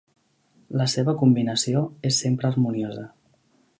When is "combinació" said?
1.19-1.83